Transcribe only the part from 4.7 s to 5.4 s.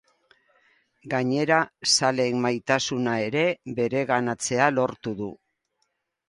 lortu du.